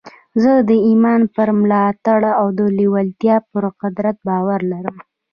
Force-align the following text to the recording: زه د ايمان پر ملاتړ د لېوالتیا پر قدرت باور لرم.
زه 0.41 0.51
د 0.69 0.71
ايمان 0.87 1.21
پر 1.35 1.49
ملاتړ 1.61 2.19
د 2.57 2.59
لېوالتیا 2.77 3.35
پر 3.51 3.63
قدرت 3.81 4.17
باور 4.27 4.59
لرم. 4.71 4.97